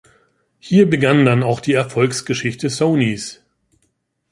Hier 0.57 0.89
begann 0.89 1.25
dann 1.25 1.43
auch 1.43 1.59
die 1.59 1.73
Erfolgsgeschichte 1.73 2.71
Sonys. 2.71 3.43